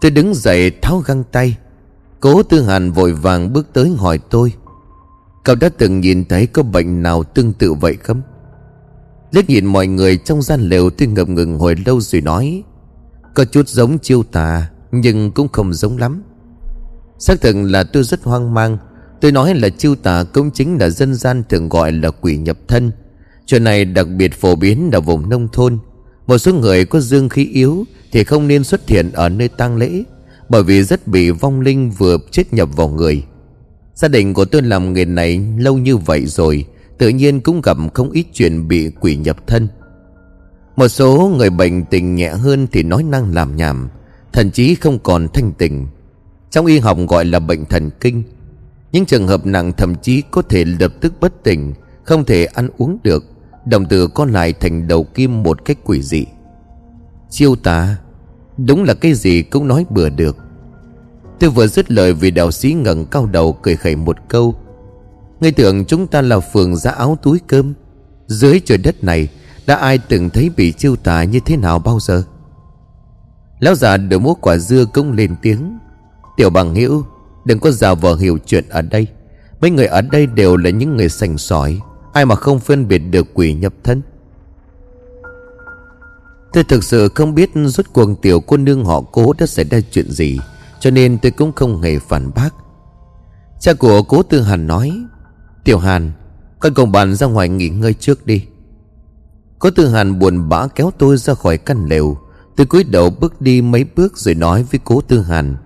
[0.00, 1.56] Tôi đứng dậy tháo găng tay.
[2.20, 4.52] Cố tư hàn vội vàng bước tới hỏi tôi,
[5.44, 8.22] Cậu đã từng nhìn thấy có bệnh nào tương tự vậy không?
[9.30, 12.62] Liếc nhìn mọi người trong gian lều tôi ngập ngừng hồi lâu rồi nói,
[13.34, 16.22] Có chút giống chiêu tà, Nhưng cũng không giống lắm.
[17.18, 18.78] Xác thực là tôi rất hoang mang
[19.22, 22.58] Tôi nói là chiêu tà cũng chính là dân gian thường gọi là quỷ nhập
[22.68, 22.90] thân.
[23.46, 25.78] Chuyện này đặc biệt phổ biến ở vùng nông thôn.
[26.26, 29.76] Một số người có dương khí yếu Thì không nên xuất hiện ở nơi tang
[29.76, 30.02] lễ,
[30.48, 33.24] Bởi vì rất bị vong linh vừa chết nhập vào người.
[33.94, 36.66] Gia đình của tôi làm nghề này lâu như vậy rồi,
[36.98, 39.68] Tự nhiên cũng gặp không ít chuyện bị quỷ nhập thân.
[40.76, 43.88] Một số người bệnh tình nhẹ hơn thì nói năng làm nhảm,
[44.32, 45.86] Thậm chí không còn thanh tình
[46.50, 48.22] trong y học gọi là bệnh thần kinh
[48.92, 51.74] những trường hợp nặng thậm chí có thể lập tức bất tỉnh,
[52.04, 53.24] Không thể ăn uống được,
[53.64, 56.26] Đồng tử con lại thành đầu kim một cách quỷ dị.
[57.30, 57.96] Chiêu tà,
[58.56, 60.36] Đúng là cái gì cũng nói bừa được.
[61.40, 64.54] Tôi vừa dứt lời vì đạo sĩ ngẩng cao đầu cười khẩy một câu.
[65.40, 67.74] Ngươi tưởng chúng ta là phường giá áo túi cơm.
[68.26, 69.28] Dưới trời đất này,
[69.66, 72.22] Đã ai từng thấy bị chiêu tà như thế nào bao giờ?
[73.60, 75.78] Lão già đôi múa quả dưa cũng lên tiếng.
[76.36, 77.04] Tiểu bằng hữu
[77.44, 79.06] Đừng có giả vờ hiểu chuyện ở đây.
[79.60, 81.80] Mấy người ở đây đều là những người sành sỏi,
[82.12, 84.02] Ai mà không phân biệt được quỷ nhập thân.
[86.52, 89.80] Tôi thực sự không biết rốt cuộc tiểu cô nương họ cố đã xảy ra
[89.90, 90.38] chuyện gì,
[90.80, 92.50] Cho nên tôi cũng không hề phản bác.
[93.60, 94.92] Cha của cố tư hàn nói,
[95.64, 96.12] Tiểu hàn,
[96.60, 98.46] Con cùng bạn ra ngoài nghỉ ngơi trước đi.
[99.58, 102.16] Cố tư hàn buồn bã kéo tôi ra khỏi căn lều.
[102.56, 105.56] Tôi cúi đầu bước đi mấy bước rồi nói với cố tư hàn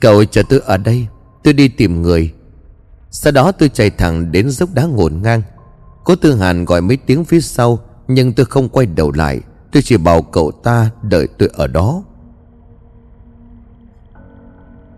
[0.00, 1.06] Cậu chờ tôi ở đây,
[1.46, 2.32] Tôi đi tìm người.
[3.10, 5.42] Sau đó tôi chạy thẳng đến dốc đá ngổn ngang.
[6.04, 7.78] Cố tư hàn gọi mấy tiếng phía sau,
[8.08, 9.40] Nhưng tôi không quay đầu lại.
[9.72, 12.02] Tôi chỉ bảo cậu ta đợi tôi ở đó.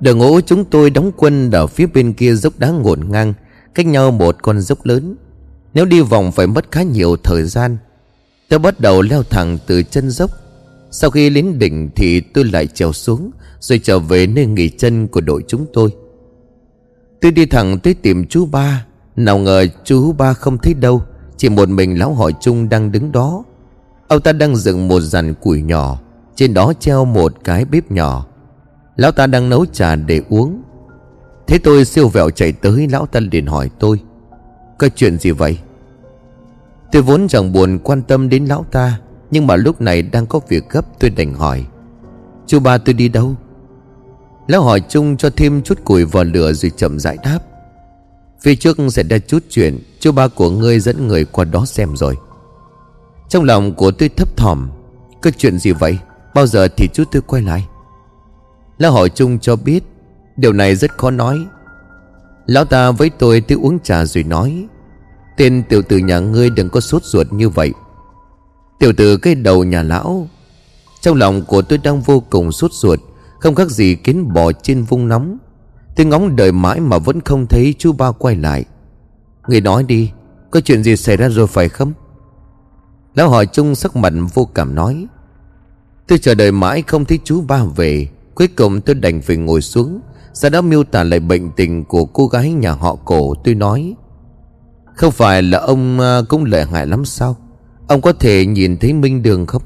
[0.01, 3.35] Đội ngũ chúng tôi đóng quân ở phía bên kia dốc đá ngổn ngang,
[3.75, 5.17] Cách nhau một con dốc lớn.
[5.75, 7.77] Nếu đi vòng phải mất khá nhiều thời gian.
[8.49, 10.31] Tôi bắt đầu leo thẳng từ chân dốc
[10.91, 15.09] sau khi đến đỉnh thì tôi lại trèo xuống, Rồi trở về nơi nghỉ chân
[15.09, 15.91] của đội chúng tôi.
[17.21, 18.87] Tôi đi thẳng tới tìm chú ba.
[19.17, 21.03] Nào ngờ chú ba không thấy đâu,
[21.37, 23.45] Chỉ một mình lão hỏi chung đang đứng đó.
[24.09, 26.01] Ông ta đang dựng một dàn củi nhỏ,
[26.35, 28.27] Trên đó treo một cái bếp nhỏ.
[28.97, 30.63] Lão ta đang nấu trà để uống.
[31.47, 34.01] Thế tôi siêu vẹo chạy tới, Lão ta liền hỏi tôi,
[34.79, 35.59] Có chuyện gì vậy?
[36.93, 40.41] Tôi vốn chẳng buồn quan tâm đến lão ta nhưng mà lúc này đang có
[40.49, 41.67] việc gấp, tôi đành hỏi.
[42.47, 43.35] Chú ba tôi đi đâu?
[44.49, 47.39] Lão hỏi chung cho thêm chút củi vào lửa rồi chậm rãi đáp.
[48.41, 51.97] Phía trước sẽ ra chút chuyện, Chú ba của ngươi dẫn người qua đó xem
[51.97, 52.17] rồi.
[53.29, 54.71] Trong lòng của tôi thấp thỏm,
[55.23, 55.99] Có chuyện gì vậy?
[56.35, 57.69] Bao giờ thì chú tôi quay lại?
[58.79, 59.85] Lão hỏi chung cho biết,
[60.37, 61.47] Điều này rất khó nói.
[62.47, 64.67] Lão ta với tôi tôi uống trà rồi nói,
[65.37, 67.73] Tên tiểu tử nhà ngươi đừng có sốt ruột như vậy.
[68.79, 70.29] Tiểu tử cái đầu nhà lão.
[71.01, 73.01] Trong lòng của tôi đang vô cùng sốt ruột,
[73.41, 75.39] Không khác gì kiến bò trên vung nóng.
[75.97, 78.65] Tôi ngóng đợi mãi mà vẫn không thấy chú ba quay lại.
[79.49, 80.11] Người nói đi,
[80.51, 81.93] Có chuyện gì xảy ra rồi phải không?
[83.15, 85.07] Lão hỏi chung sắc mặt vô cảm nói.
[86.09, 88.09] Tôi chờ đợi mãi không thấy chú ba về.
[88.35, 90.01] Cuối cùng tôi đành phải ngồi xuống.
[90.33, 93.95] Sau đó miêu tả lại bệnh tình của cô gái nhà họ cổ, Tôi nói.
[94.95, 97.37] Không phải là ông à, cũng lợi hại lắm sao?
[97.89, 99.63] Ông có thể nhìn thấy Minh Đường không?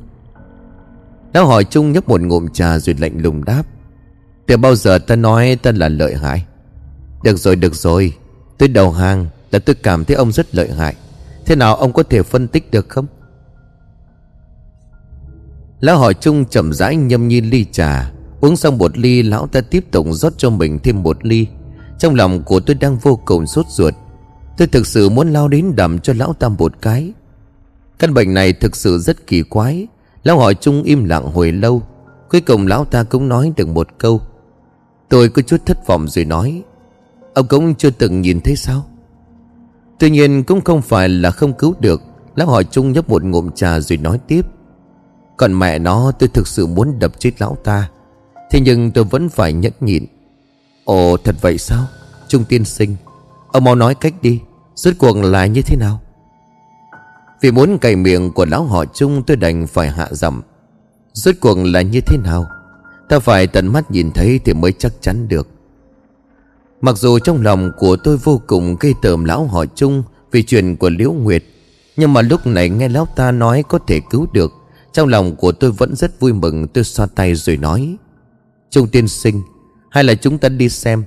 [1.34, 3.62] Lão hỏi chung nhấp một ngụm trà rồi lạnh lùng đáp.
[4.46, 6.46] Từ bao giờ ta nói ta là lợi hại?
[7.22, 8.12] Được rồi được rồi.
[8.58, 10.94] Tôi đầu hàng là tôi cảm thấy ông rất lợi hại.
[11.46, 13.06] Thế nào ông có thể phân tích được không?
[15.80, 18.12] Lão hỏi chung chậm rãi nhâm nhi ly trà.
[18.40, 21.46] Uống xong một ly, lão ta tiếp tục rót cho mình thêm một ly.
[21.98, 23.94] Trong lòng của tôi đang vô cùng sốt ruột.
[24.58, 27.12] Tôi thực sự muốn lao đến đầm cho lão ta một cái.
[28.02, 29.86] Căn bệnh này thực sự rất kỳ quái.
[30.24, 31.82] Lão hỏi chung im lặng hồi lâu.
[32.30, 34.20] Cuối cùng lão ta cũng nói được một câu.
[35.08, 36.62] Tôi có chút thất vọng rồi nói,
[37.34, 38.86] Ông cũng chưa từng nhìn thấy sao?
[39.98, 42.02] Tuy nhiên cũng không phải là không cứu được.
[42.34, 44.46] Lão hỏi chung nhấp một ngụm trà rồi nói tiếp,
[45.36, 47.90] Còn mẹ nó, tôi thực sự muốn đập chết lão ta.
[48.50, 50.06] Thế nhưng tôi vẫn phải nhẫn nhịn.
[50.84, 51.86] Ồ, thật vậy sao?
[52.28, 52.96] Trung tiên sinh,
[53.52, 54.40] Ông mau nói cách đi.
[54.74, 56.01] Rốt cuộc là như thế nào?
[57.42, 60.42] Vì muốn cày miệng của lão họ Chung tôi đành phải hạ giọng.
[61.12, 62.46] Rốt cuộc là như thế nào?
[63.08, 65.48] Ta phải tận mắt nhìn thấy thì mới chắc chắn được.
[66.80, 70.76] Mặc dù trong lòng của tôi vô cùng gây tởm lão họ Chung Vì chuyện
[70.76, 71.44] của Liễu Nguyệt,
[71.96, 74.52] Nhưng mà lúc này nghe lão ta nói có thể cứu được,
[74.92, 77.96] Trong lòng của tôi vẫn rất vui mừng Tôi xoa tay rồi nói,
[78.70, 79.42] Trung tiên sinh,
[79.90, 81.04] Hay là chúng ta đi xem.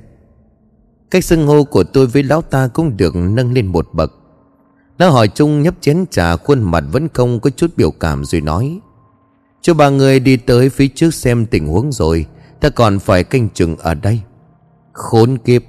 [1.12, 4.14] Cách xưng hô của tôi với lão ta cũng được nâng lên một bậc
[4.98, 8.42] nó hỏi Trung nhấp chén trà, khuôn mặt vẫn không có chút biểu cảm rồi
[8.42, 8.80] nói.
[9.62, 12.26] Cho ba người đi tới phía trước xem tình huống rồi,
[12.60, 14.22] Ta còn phải canh chừng ở đây.
[14.94, 15.64] Khốn kiếp!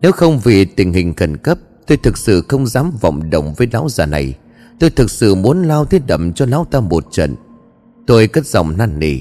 [0.00, 3.68] Nếu không vì tình hình khẩn cấp, Tôi thực sự không dám vọng động với
[3.72, 4.34] lão già này.
[4.78, 7.36] Tôi thực sự muốn lao thiết đậm cho lão ta một trận.
[8.06, 9.18] Tôi cất giọng năn nỉ.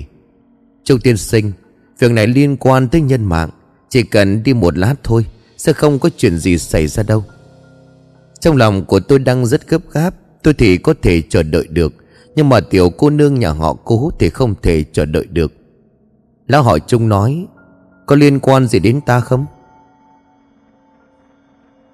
[0.84, 1.52] Trung tiên sinh,
[2.00, 3.50] Việc này liên quan tới nhân mạng.
[3.90, 5.26] Chỉ cần đi một lát thôi,
[5.58, 7.24] Sẽ không có chuyện gì xảy ra đâu.
[8.42, 11.94] Trong lòng của tôi đang rất gấp gáp, Tôi thì có thể chờ đợi được.
[12.36, 15.54] Nhưng mà tiểu cô nương nhà họ cố Thì không thể chờ đợi được.
[16.48, 17.46] Lão hỏi Trung nói,
[18.06, 19.46] Có liên quan gì đến ta không?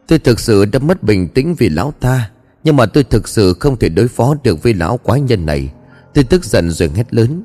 [0.07, 2.31] Tôi thực sự đã mất bình tĩnh vì lão ta,
[2.63, 5.71] Nhưng mà tôi thực sự không thể đối phó được với lão quái nhân này.
[6.13, 7.43] Tôi tức giận rồi hét lớn,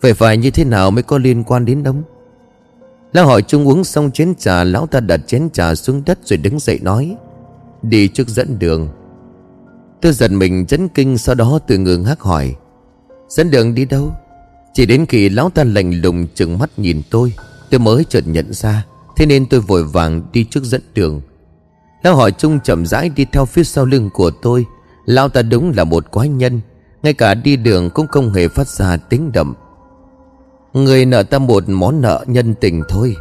[0.00, 2.02] Vậy phải như thế nào mới có liên quan đến ông?
[3.12, 6.36] Lão hỏi chung uống xong chén trà, Lão ta đặt chén trà xuống đất rồi
[6.36, 7.16] đứng dậy nói
[7.82, 8.88] Đi trước dẫn đường.
[10.00, 12.54] Tôi giật mình chấn kinh Sau đó tôi ngừng hắc hỏi,
[13.28, 14.12] Dẫn đường đi đâu?
[14.74, 17.32] Chỉ đến khi lão ta lạnh lùng chừng mắt nhìn tôi
[17.70, 21.20] Tôi mới chợt nhận ra, Thế nên tôi vội vàng đi trước dẫn đường.
[22.02, 24.66] Lão hỏi chung chậm rãi đi theo phía sau lưng của tôi.
[25.04, 26.60] Lão ta đúng là một quái nhân,
[27.02, 29.54] Ngay cả đi đường cũng không hề phát ra tiếng đậm.
[30.72, 33.16] Người nợ ta một món nợ nhân tình thôi.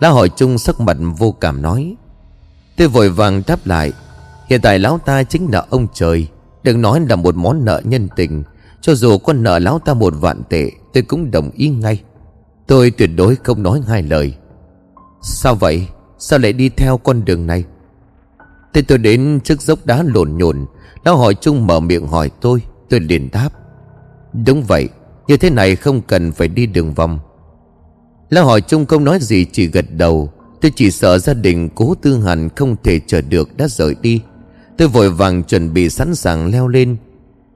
[0.00, 1.96] Lão hỏi chung sắc mặt vô cảm nói
[2.76, 3.92] Tôi vội vàng đáp lại,
[4.46, 6.28] Hiện tại lão ta chính là ông trời,
[6.62, 8.42] Đừng nói là một món nợ nhân tình.
[8.80, 12.02] Cho dù con nợ lão ta một vạn tệ, Tôi cũng đồng ý ngay.
[12.66, 14.34] Tôi tuyệt đối không nói hai lời.
[15.22, 15.86] Sao vậy?
[16.18, 17.64] Sao lại đi theo con đường này?
[18.74, 20.66] Thế tôi đến trước dốc đá lộn nhộn,
[21.04, 23.48] Lão hỏi chung mở miệng hỏi tôi Tôi liền đáp.
[24.46, 24.88] Đúng vậy,
[25.26, 27.18] Như thế này không cần phải đi đường vòng.
[28.30, 30.32] Lão hỏi chung không nói gì, chỉ gật đầu.
[30.62, 34.20] Tôi chỉ sợ gia đình cố tư hẳn không thể chờ được đã rời đi.
[34.78, 36.96] Tôi vội vàng chuẩn bị sẵn sàng leo lên.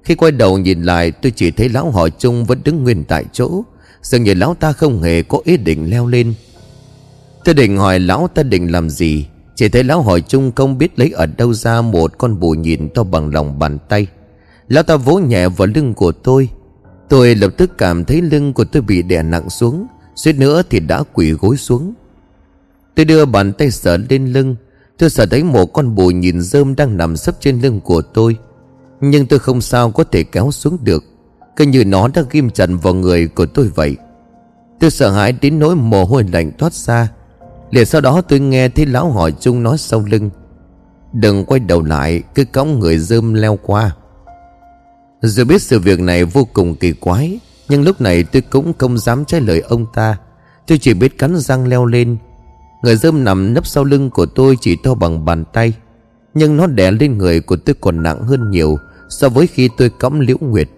[0.04, 3.24] Khi quay đầu nhìn lại, tôi chỉ thấy lão họ chung vẫn đứng nguyên tại
[3.32, 3.64] chỗ.
[4.02, 6.34] Dường như lão ta không hề có ý định leo lên.
[7.44, 9.26] Tôi định hỏi lão ta định làm gì.
[9.54, 12.88] Chỉ thấy lão hỏi chung không biết lấy ở đâu ra một con bù nhìn
[12.88, 14.06] to bằng lòng bàn tay.
[14.68, 16.48] Lão ta vỗ nhẹ vào lưng của tôi.
[17.08, 19.86] Tôi lập tức cảm thấy lưng của tôi bị đè nặng xuống.
[20.16, 21.94] Suýt nữa thì đã quỳ gối xuống.
[22.96, 24.56] Tôi đưa bàn tay sờ lên lưng.
[24.98, 28.36] Tôi sợ thấy một con bù nhìn rơm đang nằm sấp trên lưng của tôi.
[29.00, 31.04] Nhưng tôi không sao có thể kéo xuống được.
[31.56, 33.96] Cứ như nó đã ghim chặt vào người của tôi vậy.
[34.80, 37.08] Tôi sợ hãi đến nỗi mồ hôi lạnh thoát ra.
[37.70, 40.30] Liền sau đó tôi nghe thấy lão hỏi chung nói sau lưng.
[41.12, 43.96] Đừng quay đầu lại, Cứ cõng người dơm leo qua.
[45.22, 48.98] Dù biết sự việc này vô cùng kỳ quái, Nhưng lúc này tôi cũng không
[48.98, 50.16] dám trái lời ông ta.
[50.66, 52.16] Tôi chỉ biết cắn răng leo lên.
[52.86, 55.74] Người dơm nằm nấp sau lưng của tôi chỉ to bằng bàn tay,
[56.34, 59.90] Nhưng nó đè lên người của tôi còn nặng hơn nhiều So với khi tôi
[59.90, 60.68] cõng liễu nguyệt.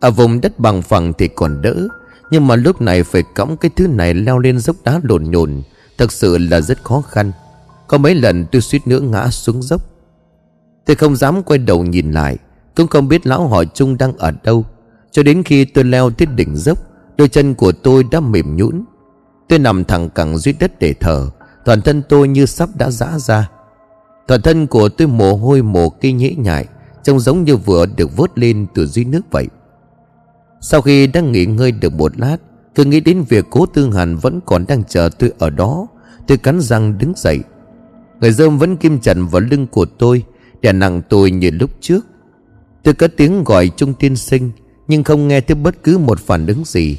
[0.00, 1.88] Ở vùng đất bằng phẳng thì còn đỡ,
[2.30, 5.62] Nhưng mà lúc này phải cõng cái thứ này leo lên dốc đá lộn nhồn
[5.98, 7.32] Thật sự là rất khó khăn.
[7.88, 9.82] Có mấy lần tôi suýt nữa ngã xuống dốc.
[10.86, 12.36] Tôi không dám quay đầu nhìn lại,
[12.76, 14.64] Cũng không biết lão hỏi chung đang ở đâu.
[15.10, 16.78] Cho đến khi tôi leo tới đỉnh dốc,
[17.16, 18.84] Đôi chân của tôi đã mềm nhũn
[19.50, 21.30] Tôi nằm thẳng cẳng dưới đất để thở
[21.64, 23.50] Toàn thân tôi như sắp đã rã ra.
[24.26, 26.66] Toàn thân của tôi mồ hôi, mồ cây nhễ nhại,
[27.02, 29.46] Trông giống như vừa được vớt lên từ dưới nước vậy.
[30.60, 32.36] Sau khi đang nghỉ ngơi được một lát,
[32.74, 35.86] Tôi nghĩ đến việc cố tương hàn vẫn còn đang chờ tôi ở đó.
[36.26, 37.40] Tôi cắn răng đứng dậy.
[38.20, 40.24] Người dơm vẫn kim chặt vào lưng của tôi,
[40.60, 42.06] Đè nặng tôi như lúc trước.
[42.82, 44.50] Tôi có tiếng gọi trung tiên sinh,
[44.88, 46.98] Nhưng không nghe thấy bất cứ một phản ứng gì.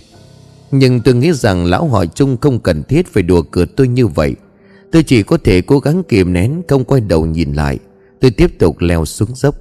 [0.72, 4.08] Nhưng tôi nghĩ rằng lão hỏi chung không cần thiết phải đùa cợt tôi như
[4.08, 4.36] vậy.
[4.92, 7.80] Tôi chỉ có thể cố gắng kìm nén, Không quay đầu nhìn lại.
[8.22, 9.56] Tôi tiếp tục leo xuống dốc.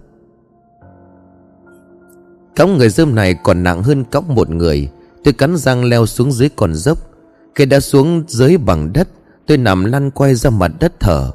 [2.56, 4.88] Cõng người dơm này còn nặng hơn cõng một người.
[5.24, 6.98] Tôi cắn răng leo xuống dưới con dốc.
[7.54, 9.08] Khi đã xuống dưới bằng đất,
[9.50, 11.30] Tôi nằm lăn quay ra mặt đất thở.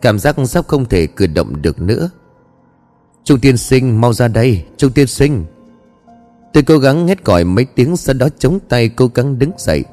[0.00, 2.10] Cảm giác sắp không thể cử động được nữa.
[3.24, 5.44] Trung tiên sinh, mau ra đây, Trung tiên sinh.
[6.52, 9.84] Tôi cố gắng hét gọi mấy tiếng Sau đó chống tay cố gắng đứng dậy.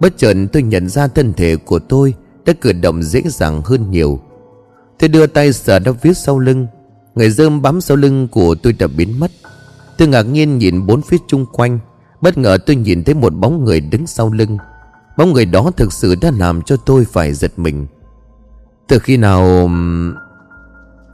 [0.00, 2.14] Bất chợt tôi nhận ra thân thể của tôi
[2.46, 4.20] Đã cử động dễ dàng hơn nhiều.
[4.98, 6.66] Tôi đưa tay sờ đắp viết sau lưng.
[7.14, 9.30] Người dơm bám sau lưng của tôi đã biến mất.
[9.98, 11.78] Tôi ngạc nhiên nhìn bốn phía chung quanh.
[12.20, 14.58] Bất ngờ tôi nhìn thấy một bóng người đứng sau lưng.
[15.16, 17.86] Bóng người đó thực sự đã làm cho tôi phải giật mình.
[18.88, 19.70] Từ khi nào...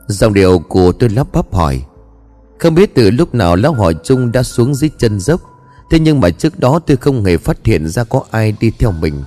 [0.07, 1.85] Dòng điệu của tôi lắp bắp hỏi.
[2.59, 5.41] Không biết từ lúc nào lão hỏi chung đã xuống dưới chân dốc.
[5.91, 8.93] Thế nhưng mà trước đó tôi không hề phát hiện ra có ai đi theo
[8.93, 9.25] mình.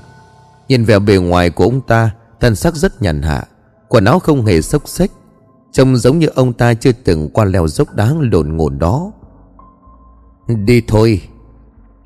[0.68, 3.44] Nhìn vẻ bề ngoài của ông ta Thân sắc rất nhàn hạ.
[3.88, 5.12] Quần áo không hề xốc xếch,
[5.72, 9.12] Trông giống như ông ta chưa từng qua leo dốc đáng lộn ngổn đó.
[10.48, 11.22] Đi thôi.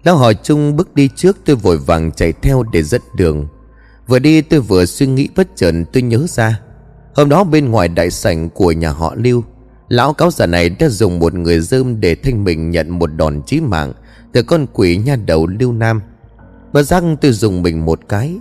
[0.03, 3.47] Lão hỏi chung bước đi trước, tôi vội vàng chạy theo để dẫn đường.
[4.07, 6.59] Vừa đi tôi vừa suy nghĩ bất chợt tôi nhớ ra,
[7.15, 9.43] Hôm đó bên ngoài đại sảnh của nhà họ Lưu
[9.91, 13.41] Lão cáo giả này đã dùng một người dơm để thanh mình nhận một đòn
[13.45, 13.93] chí mạng
[14.31, 16.01] Từ con quỷ nha đầu Lưu Nam.
[16.73, 18.35] Bất giác tôi dùng mình một cái.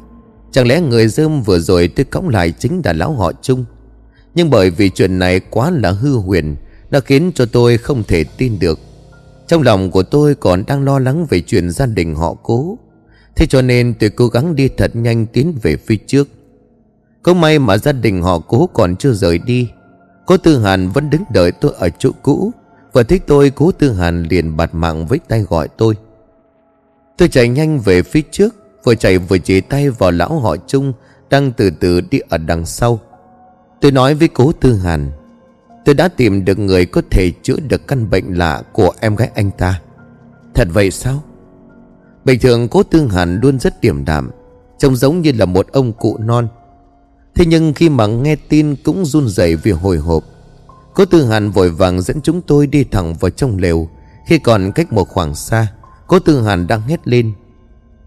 [0.52, 3.64] Chẳng lẽ người dơm vừa rồi tôi cõng lại chính là lão họ chung
[4.34, 6.56] Nhưng bởi vì chuyện này quá là hư huyền,
[6.90, 8.78] đã khiến cho tôi không thể tin được.
[9.46, 12.78] Trong lòng của tôi còn đang lo lắng về chuyện gia đình họ cố.
[13.36, 16.28] Thế cho nên tôi cố gắng đi thật nhanh tiến về phía trước.
[17.22, 19.68] Có may mà gia đình họ cố còn chưa rời đi
[20.30, 22.52] Cố Tư Hàn vẫn đứng đợi tôi ở chỗ cũ,
[22.92, 25.96] và thấy tôi, cố Tư Hàn liền bạt mạng với tay gọi tôi.
[27.16, 30.92] Tôi chạy nhanh về phía trước, Vừa chạy vừa chỉ tay vào lão họ Trung
[31.30, 33.00] Đang từ từ đi ở đằng sau.
[33.80, 35.10] Tôi nói với cố Tư Hàn,
[35.84, 39.30] Tôi đã tìm được người có thể chữa được căn bệnh lạ của em gái
[39.34, 39.80] anh ta.
[40.54, 41.22] Thật vậy sao?
[42.24, 44.30] Bình thường cố Tư Hàn luôn rất điềm đạm,
[44.78, 46.48] Trông giống như là một ông cụ non.
[47.40, 50.24] Thế nhưng khi mà nghe tin cũng run rẩy vì hồi hộp.
[50.94, 53.88] Cố Tư Hàn vội vàng dẫn chúng tôi đi thẳng vào trong lều.
[54.26, 55.66] Khi còn cách một khoảng xa
[56.06, 57.32] Cố Tư Hàn đang hét lên.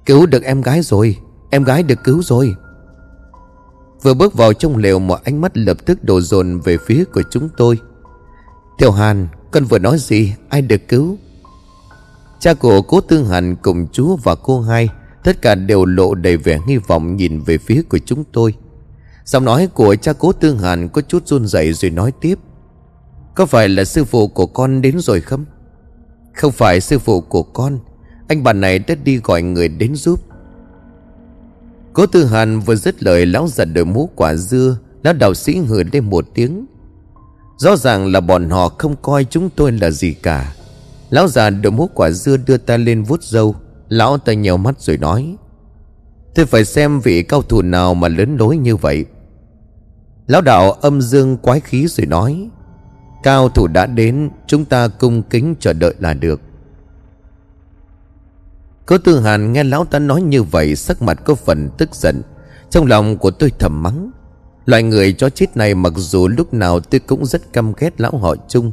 [0.05, 1.17] Cứu được em gái rồi,
[1.49, 2.55] Em gái được cứu rồi.
[4.01, 7.23] Vừa bước vào trong lều Một ánh mắt lập tức đổ dồn về phía của
[7.31, 7.79] chúng tôi.
[8.77, 10.33] Tiểu Hàn, Con vừa nói gì?
[10.49, 11.17] Ai được cứu?
[12.39, 14.89] Cha của cố Tư Hàn cùng chú và cô hai
[15.23, 18.53] Tất cả đều lộ đầy vẻ hy vọng Nhìn về phía của chúng tôi.
[19.25, 22.39] Giọng nói của cha cố tương Hàn Có chút run rẩy rồi nói tiếp.
[23.35, 25.45] Có phải là sư phụ của con đến rồi không?
[26.33, 27.79] Không phải sư phụ của con.
[28.27, 30.19] Anh bạn này đã đi gọi người đến giúp.
[31.93, 35.57] Cố Tư Hàn vừa dứt lời, Lão giật đôi mũ quả dưa, Lão đạo sĩ
[35.57, 36.65] hừ lên một tiếng.
[37.57, 40.55] Rõ ràng là bọn họ không coi chúng tôi là gì cả.
[41.09, 43.55] Lão già đội mũ quả dưa đưa ta lên vuốt râu.
[43.89, 45.35] Lão ta nhèo mắt rồi nói.
[46.35, 49.05] Tôi phải xem vị cao thủ nào mà lớn lối như vậy.
[50.27, 52.49] Lão đạo âm dương quái khí rồi nói,
[53.23, 56.41] Cao thủ đã đến, Chúng ta cung kính chờ đợi là được.
[58.85, 62.21] Cố tư hàn nghe lão ta nói như vậy, Sắc mặt có phần tức giận.
[62.69, 64.11] Trong lòng của tôi thầm mắng
[64.65, 68.17] Loại người chó chết này mặc dù lúc nào tôi cũng rất căm ghét lão
[68.17, 68.71] họ chung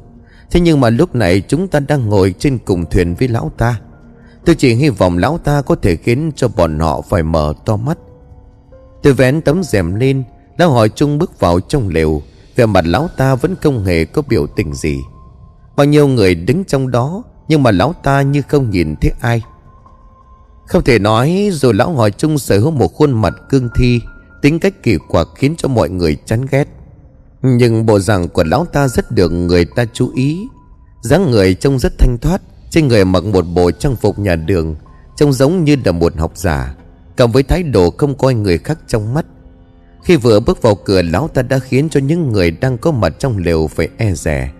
[0.51, 3.81] Thế nhưng mà lúc này chúng ta đang ngồi trên cùng thuyền với lão ta.
[4.45, 7.77] Tôi chỉ hy vọng lão ta có thể khiến cho bọn họ phải mở to
[7.77, 7.99] mắt.
[9.03, 10.25] Tôi vén tấm rèm lên
[10.61, 12.23] Lão hỏi chung bước vào trong lều
[12.57, 14.99] Về mặt lão ta vẫn không hề có biểu tình gì.
[15.77, 19.43] Bao nhiêu người đứng trong đó, Nhưng mà lão ta như không nhìn thấy ai.
[20.67, 24.01] Không thể nói, Dù lão hỏi chung sở hữu một khuôn mặt cương thi,
[24.43, 26.69] Tính cách kỳ quặc khiến cho mọi người chán ghét.
[27.43, 30.49] Nhưng bộ dạng của lão ta rất được người ta chú ý.
[31.03, 34.77] dáng người trông rất thanh thoát, Trên người mặc một bộ trang phục nhà đường,
[35.17, 36.75] Trông giống như là một học giả,
[37.17, 39.27] Cộng với thái độ không coi người khác trong mắt.
[40.05, 43.15] Khi vừa bước vào cửa, Lão ta đã khiến cho những người đang có mặt
[43.19, 44.51] trong lều phải e rè